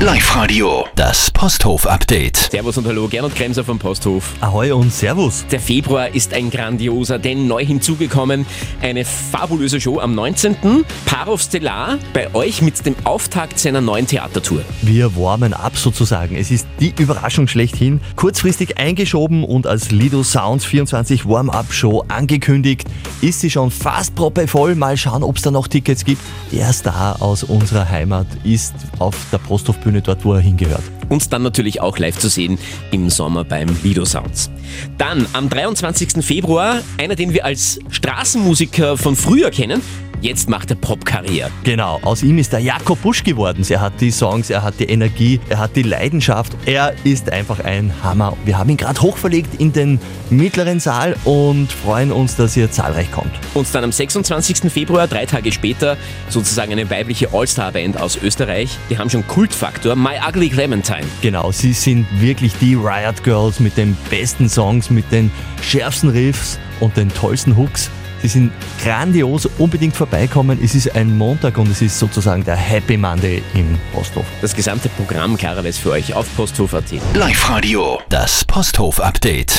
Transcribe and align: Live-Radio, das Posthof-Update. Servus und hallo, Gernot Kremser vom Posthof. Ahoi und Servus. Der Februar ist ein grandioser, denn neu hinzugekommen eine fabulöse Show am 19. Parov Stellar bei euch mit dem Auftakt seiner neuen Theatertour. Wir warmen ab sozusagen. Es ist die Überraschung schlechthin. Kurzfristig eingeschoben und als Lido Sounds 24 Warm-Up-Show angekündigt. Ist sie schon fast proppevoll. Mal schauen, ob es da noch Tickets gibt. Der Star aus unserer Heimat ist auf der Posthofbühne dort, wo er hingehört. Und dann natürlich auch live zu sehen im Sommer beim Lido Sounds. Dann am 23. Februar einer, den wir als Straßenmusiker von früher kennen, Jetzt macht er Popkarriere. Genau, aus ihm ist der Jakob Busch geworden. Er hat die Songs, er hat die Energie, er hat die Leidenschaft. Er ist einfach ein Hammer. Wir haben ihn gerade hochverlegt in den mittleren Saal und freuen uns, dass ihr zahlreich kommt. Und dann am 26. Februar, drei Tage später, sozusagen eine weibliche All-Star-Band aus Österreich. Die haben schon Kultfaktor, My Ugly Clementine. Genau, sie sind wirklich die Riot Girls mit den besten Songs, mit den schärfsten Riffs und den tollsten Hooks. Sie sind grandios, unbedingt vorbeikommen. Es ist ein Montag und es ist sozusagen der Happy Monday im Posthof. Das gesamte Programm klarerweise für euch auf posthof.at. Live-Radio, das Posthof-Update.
Live-Radio, 0.00 0.86
das 0.94 1.28
Posthof-Update. 1.32 2.36
Servus 2.52 2.78
und 2.78 2.86
hallo, 2.86 3.08
Gernot 3.08 3.34
Kremser 3.34 3.64
vom 3.64 3.80
Posthof. 3.80 4.32
Ahoi 4.40 4.70
und 4.70 4.92
Servus. 4.92 5.44
Der 5.50 5.58
Februar 5.58 6.14
ist 6.14 6.32
ein 6.34 6.50
grandioser, 6.50 7.18
denn 7.18 7.48
neu 7.48 7.66
hinzugekommen 7.66 8.46
eine 8.80 9.04
fabulöse 9.04 9.80
Show 9.80 9.98
am 9.98 10.14
19. 10.14 10.84
Parov 11.04 11.42
Stellar 11.42 11.98
bei 12.12 12.32
euch 12.32 12.62
mit 12.62 12.86
dem 12.86 12.94
Auftakt 13.02 13.58
seiner 13.58 13.80
neuen 13.80 14.06
Theatertour. 14.06 14.62
Wir 14.82 15.16
warmen 15.16 15.52
ab 15.52 15.76
sozusagen. 15.76 16.36
Es 16.36 16.52
ist 16.52 16.68
die 16.78 16.94
Überraschung 16.96 17.48
schlechthin. 17.48 18.00
Kurzfristig 18.14 18.78
eingeschoben 18.78 19.42
und 19.42 19.66
als 19.66 19.90
Lido 19.90 20.22
Sounds 20.22 20.64
24 20.64 21.26
Warm-Up-Show 21.26 22.04
angekündigt. 22.06 22.86
Ist 23.20 23.40
sie 23.40 23.50
schon 23.50 23.72
fast 23.72 24.14
proppevoll. 24.14 24.76
Mal 24.76 24.96
schauen, 24.96 25.24
ob 25.24 25.38
es 25.38 25.42
da 25.42 25.50
noch 25.50 25.66
Tickets 25.66 26.04
gibt. 26.04 26.22
Der 26.52 26.72
Star 26.72 27.20
aus 27.20 27.42
unserer 27.42 27.88
Heimat 27.88 28.28
ist 28.44 28.74
auf 29.00 29.16
der 29.32 29.38
Posthofbühne 29.88 30.02
dort, 30.02 30.24
wo 30.24 30.34
er 30.34 30.40
hingehört. 30.40 30.97
Und 31.08 31.32
dann 31.32 31.42
natürlich 31.42 31.80
auch 31.80 31.98
live 31.98 32.18
zu 32.18 32.28
sehen 32.28 32.58
im 32.90 33.10
Sommer 33.10 33.44
beim 33.44 33.68
Lido 33.82 34.04
Sounds. 34.04 34.50
Dann 34.98 35.26
am 35.32 35.48
23. 35.48 36.24
Februar 36.24 36.80
einer, 36.98 37.14
den 37.14 37.32
wir 37.32 37.44
als 37.44 37.78
Straßenmusiker 37.90 38.96
von 38.96 39.16
früher 39.16 39.50
kennen, 39.50 39.82
Jetzt 40.20 40.48
macht 40.48 40.70
er 40.70 40.76
Popkarriere. 40.76 41.48
Genau, 41.62 42.00
aus 42.02 42.24
ihm 42.24 42.38
ist 42.38 42.52
der 42.52 42.58
Jakob 42.58 43.00
Busch 43.02 43.22
geworden. 43.22 43.64
Er 43.68 43.80
hat 43.80 44.00
die 44.00 44.10
Songs, 44.10 44.50
er 44.50 44.64
hat 44.64 44.74
die 44.80 44.86
Energie, 44.86 45.38
er 45.48 45.58
hat 45.58 45.76
die 45.76 45.82
Leidenschaft. 45.82 46.56
Er 46.66 46.92
ist 47.04 47.30
einfach 47.30 47.60
ein 47.60 47.92
Hammer. 48.02 48.36
Wir 48.44 48.58
haben 48.58 48.68
ihn 48.68 48.76
gerade 48.76 49.00
hochverlegt 49.00 49.60
in 49.60 49.72
den 49.72 50.00
mittleren 50.28 50.80
Saal 50.80 51.14
und 51.24 51.70
freuen 51.70 52.10
uns, 52.10 52.34
dass 52.34 52.56
ihr 52.56 52.68
zahlreich 52.68 53.12
kommt. 53.12 53.30
Und 53.54 53.72
dann 53.72 53.84
am 53.84 53.92
26. 53.92 54.72
Februar, 54.72 55.06
drei 55.06 55.24
Tage 55.24 55.52
später, 55.52 55.96
sozusagen 56.28 56.72
eine 56.72 56.90
weibliche 56.90 57.32
All-Star-Band 57.32 58.00
aus 58.00 58.18
Österreich. 58.20 58.76
Die 58.90 58.98
haben 58.98 59.10
schon 59.10 59.24
Kultfaktor, 59.24 59.94
My 59.94 60.16
Ugly 60.28 60.48
Clementine. 60.48 60.97
Genau, 61.22 61.52
sie 61.52 61.72
sind 61.72 62.06
wirklich 62.20 62.52
die 62.60 62.74
Riot 62.74 63.22
Girls 63.24 63.60
mit 63.60 63.76
den 63.76 63.96
besten 64.10 64.48
Songs, 64.48 64.90
mit 64.90 65.10
den 65.10 65.30
schärfsten 65.62 66.10
Riffs 66.10 66.58
und 66.80 66.96
den 66.96 67.12
tollsten 67.12 67.56
Hooks. 67.56 67.90
Sie 68.22 68.28
sind 68.28 68.52
grandios, 68.82 69.46
unbedingt 69.58 69.94
vorbeikommen. 69.94 70.58
Es 70.62 70.74
ist 70.74 70.94
ein 70.96 71.16
Montag 71.16 71.56
und 71.56 71.70
es 71.70 71.82
ist 71.82 71.98
sozusagen 71.98 72.44
der 72.44 72.56
Happy 72.56 72.96
Monday 72.96 73.42
im 73.54 73.78
Posthof. 73.92 74.26
Das 74.40 74.54
gesamte 74.54 74.88
Programm 74.88 75.36
klarerweise 75.36 75.80
für 75.80 75.92
euch 75.92 76.14
auf 76.14 76.26
posthof.at. 76.36 76.92
Live-Radio, 77.14 78.00
das 78.08 78.44
Posthof-Update. 78.44 79.54